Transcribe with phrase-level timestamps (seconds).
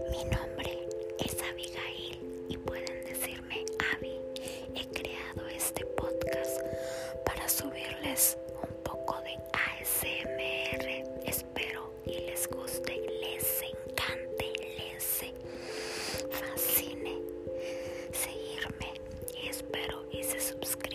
[0.00, 0.88] Mi nombre
[1.18, 3.64] es Abigail y pueden decirme
[3.94, 4.18] Abby.
[4.74, 6.62] He creado este podcast
[7.26, 11.26] para subirles un poco de ASMR.
[11.26, 15.34] Espero y les guste, les encante, les
[16.30, 17.20] fascine
[18.12, 18.94] seguirme
[19.42, 20.91] y espero y se suscriban.